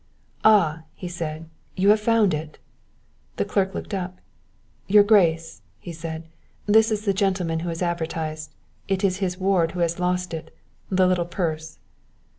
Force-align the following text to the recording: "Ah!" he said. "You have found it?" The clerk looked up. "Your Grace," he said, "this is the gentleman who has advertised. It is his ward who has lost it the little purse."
"Ah!" 0.43 0.81
he 0.95 1.07
said. 1.07 1.45
"You 1.75 1.89
have 1.89 1.99
found 1.99 2.33
it?" 2.33 2.57
The 3.35 3.45
clerk 3.45 3.75
looked 3.75 3.93
up. 3.93 4.17
"Your 4.87 5.03
Grace," 5.03 5.61
he 5.77 5.93
said, 5.93 6.27
"this 6.65 6.89
is 6.89 7.05
the 7.05 7.13
gentleman 7.13 7.59
who 7.59 7.69
has 7.69 7.83
advertised. 7.83 8.51
It 8.87 9.03
is 9.03 9.17
his 9.17 9.37
ward 9.37 9.73
who 9.73 9.79
has 9.81 9.99
lost 9.99 10.33
it 10.33 10.57
the 10.89 11.05
little 11.05 11.25
purse." 11.27 11.77